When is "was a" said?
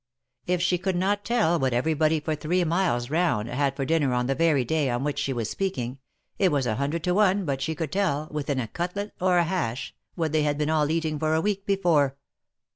6.51-6.77